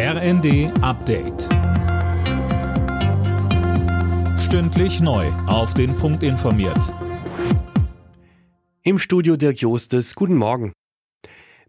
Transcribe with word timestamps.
RND 0.00 0.70
Update. 0.80 1.48
Stündlich 4.38 5.00
neu. 5.00 5.26
Auf 5.48 5.74
den 5.74 5.96
Punkt 5.96 6.22
informiert. 6.22 6.94
Im 8.84 9.00
Studio 9.00 9.36
Dirk 9.36 9.60
Jostes. 9.60 10.14
Guten 10.14 10.36
Morgen. 10.36 10.72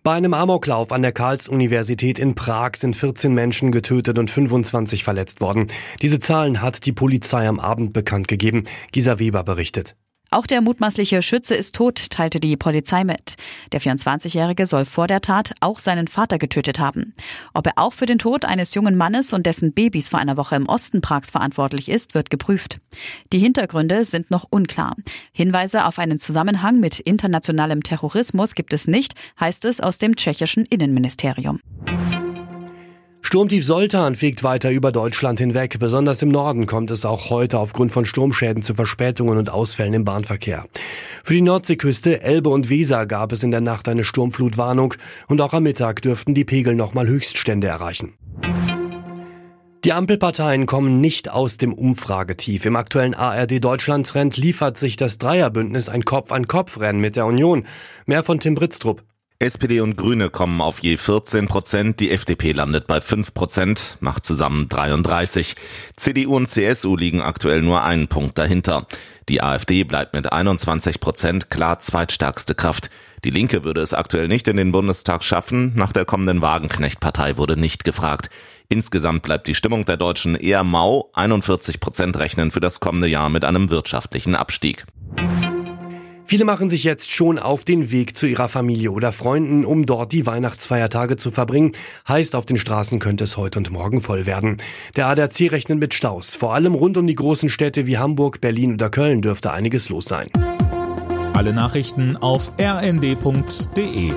Bei 0.04 0.14
einem 0.14 0.36
Amoklauf 0.36 0.92
an 0.92 1.02
der 1.02 1.12
Karls-Universität 1.12 2.20
in 2.20 2.36
Prag 2.36 2.76
sind 2.76 2.96
14 2.96 3.34
Menschen 3.34 3.72
getötet 3.72 4.20
und 4.20 4.30
25 4.30 5.04
verletzt 5.04 5.42
worden. 5.42 5.66
Diese 6.04 6.20
Zahlen 6.20 6.62
hat 6.62 6.86
die 6.86 6.94
Polizei 6.94 7.48
am 7.48 7.60
Abend 7.60 7.94
bekannt 7.94 8.28
gegeben. 8.28 8.66
Gisa 8.92 9.18
Weber 9.18 9.44
berichtet. 9.44 9.96
Auch 10.32 10.46
der 10.46 10.62
mutmaßliche 10.62 11.22
Schütze 11.24 11.56
ist 11.56 11.76
tot, 11.76 12.10
teilte 12.12 12.40
die 12.40 12.56
Polizei 12.56 13.04
mit. 13.04 13.36
Der 13.72 13.82
24-Jährige 13.82 14.68
soll 14.68 14.86
vor 14.86 15.08
der 15.08 15.22
Tat 15.22 15.54
auch 15.60 15.80
seinen 15.80 16.08
Vater 16.08 16.38
getötet 16.38 16.80
haben. 16.80 17.16
Ob 17.54 17.66
er 17.66 17.74
auch 17.78 17.94
für 17.94 18.06
den 18.06 18.20
Tod 18.20 18.46
eines 18.46 18.76
jungen 18.76 18.96
Mannes 18.96 19.34
und 19.34 19.46
dessen 19.48 19.74
Babys 19.74 20.10
vor 20.10 20.20
einer 20.20 20.38
Woche 20.38 20.56
im 20.56 20.68
Osten 20.68 21.02
Prags 21.02 21.32
verantwortlich 21.32 21.90
ist, 21.90 22.14
wird 22.14 22.30
geprüft. 22.30 22.80
Die 23.34 23.40
Hintergründe 23.40 24.06
sind 24.06 24.30
noch 24.30 24.46
unklar. 24.50 24.96
Hinweise 25.32 25.86
auf 25.86 25.98
einen 25.98 26.20
Zusammenhang 26.20 26.80
mit 26.80 27.00
internationalem 27.00 27.82
Terrorismus 27.82 28.54
gibt 28.54 28.74
es 28.74 28.88
nicht, 28.88 29.16
heißt 29.40 29.66
es 29.66 29.82
aus 29.82 29.98
dem 29.98 30.16
tschechischen 30.16 30.66
Innenministerium. 30.66 31.60
Sturmtief 33.30 33.64
Soltan 33.64 34.16
fegt 34.16 34.42
weiter 34.42 34.72
über 34.72 34.92
Deutschland 34.92 35.40
hinweg. 35.40 35.78
Besonders 35.78 36.24
im 36.24 36.30
Norden 36.30 36.66
kommt 36.66 36.90
es 36.90 37.06
auch 37.06 37.30
heute 37.30 37.60
aufgrund 37.60 37.92
von 37.92 38.04
Sturmschäden 38.04 38.64
zu 38.64 38.74
Verspätungen 38.74 39.38
und 39.38 39.52
Ausfällen 39.52 39.94
im 39.94 40.04
Bahnverkehr. 40.04 40.66
Für 41.24 41.36
die 41.36 41.42
Nordseeküste, 41.42 42.24
Elbe 42.24 42.50
und 42.50 42.72
Weser 42.72 43.06
gab 43.06 43.32
es 43.32 43.44
in 43.44 43.52
der 43.52 43.62
Nacht 43.62 43.88
eine 43.88 44.04
Sturmflutwarnung 44.04 44.96
und 45.28 45.42
auch 45.42 45.54
am 45.54 45.62
Mittag 45.62 46.02
dürften 46.02 46.34
die 46.34 46.44
Pegel 46.44 46.74
nochmal 46.74 47.06
Höchststände 47.06 47.68
erreichen. 47.68 48.16
Die 49.84 49.94
Ampelparteien 49.94 50.66
kommen 50.66 51.00
nicht 51.00 51.30
aus 51.30 51.58
dem 51.58 51.72
Umfragetief. 51.72 52.66
Im 52.66 52.76
aktuellen 52.76 53.14
ARD 53.14 53.64
Deutschland-Trend 53.64 54.38
liefert 54.38 54.76
sich 54.76 54.96
das 54.96 55.20
Dreierbündnis 55.20 55.88
ein 55.88 56.04
Kopf-an-Kopf-Rennen 56.04 57.00
mit 57.00 57.16
der 57.16 57.28
Union. 57.28 57.68
Mehr 58.08 58.24
von 58.24 58.40
Tim 58.40 58.56
Britztrup. 58.56 59.04
SPD 59.42 59.80
und 59.80 59.96
Grüne 59.96 60.30
kommen 60.30 60.60
auf 60.60 60.80
je 60.80 60.98
14 60.98 61.48
Prozent, 61.48 62.02
die 62.02 62.12
FDP 62.12 62.52
landet 62.52 62.88
bei 62.88 63.00
5 63.00 63.34
Prozent, 63.34 63.96
macht 64.02 64.26
zusammen 64.26 64.68
33. 64.68 65.56
CDU 65.96 66.36
und 66.36 66.48
CSU 66.48 66.98
liegen 66.98 67.22
aktuell 67.22 67.62
nur 67.62 67.82
einen 67.82 68.10
Punkt 68.10 68.38
dahinter. 68.38 68.86
Die 69.30 69.42
AfD 69.42 69.86
bleibt 69.86 70.14
mit 70.14 70.30
21 70.30 71.00
Prozent 71.00 71.50
klar 71.50 71.80
zweitstärkste 71.80 72.54
Kraft. 72.54 72.90
Die 73.24 73.30
Linke 73.30 73.64
würde 73.64 73.80
es 73.80 73.94
aktuell 73.94 74.28
nicht 74.28 74.46
in 74.50 74.58
den 74.58 74.74
Bundestag 74.74 75.24
schaffen, 75.24 75.72
nach 75.74 75.94
der 75.94 76.04
kommenden 76.04 76.42
Wagenknecht-Partei 76.42 77.38
wurde 77.38 77.56
nicht 77.56 77.86
gefragt. 77.86 78.30
Insgesamt 78.68 79.24
bleibt 79.24 79.48
die 79.48 79.56
Stimmung 79.56 79.86
der 79.86 79.96
Deutschen 79.96 80.36
eher 80.36 80.66
mau, 80.66 81.12
41 81.14 81.80
Prozent 81.80 82.18
rechnen 82.18 82.52
für 82.52 82.60
das 82.60 82.82
kommende 82.82 83.08
Jahr 83.08 83.30
mit 83.30 83.46
einem 83.46 83.70
wirtschaftlichen 83.70 84.36
Abstieg. 84.36 84.86
Viele 86.30 86.46
machen 86.46 86.70
sich 86.70 86.84
jetzt 86.84 87.10
schon 87.10 87.40
auf 87.40 87.64
den 87.64 87.90
Weg 87.90 88.16
zu 88.16 88.28
ihrer 88.28 88.50
Familie 88.50 88.92
oder 88.92 89.12
Freunden, 89.12 89.66
um 89.66 89.88
dort 89.88 90.12
die 90.12 90.28
Weihnachtsfeiertage 90.28 91.18
zu 91.18 91.32
verbringen. 91.32 91.72
Heißt, 92.08 92.36
auf 92.36 92.46
den 92.46 92.58
Straßen 92.58 93.00
könnte 93.00 93.24
es 93.24 93.36
heute 93.36 93.58
und 93.58 93.72
morgen 93.72 94.00
voll 94.00 94.28
werden. 94.28 94.58
Der 94.96 95.08
ADAC 95.08 95.52
rechnet 95.52 95.80
mit 95.80 95.96
Staus. 95.96 96.36
Vor 96.36 96.54
allem 96.54 96.76
rund 96.76 96.98
um 96.98 97.08
die 97.08 97.16
großen 97.16 97.50
Städte 97.50 97.88
wie 97.88 97.98
Hamburg, 97.98 98.42
Berlin 98.42 98.74
oder 98.74 98.92
Köln 98.92 99.24
dürfte 99.24 99.52
einiges 99.52 99.90
los 99.90 100.06
sein. 100.06 100.28
Alle 101.34 101.52
Nachrichten 101.52 102.16
auf 102.16 102.52
rnd.de 102.62 104.12